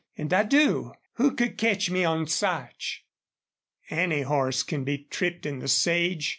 [0.17, 0.93] And I do.
[1.17, 3.05] Who could catch me on Sarch?"
[3.91, 6.29] "Any horse can be tripped in the sage.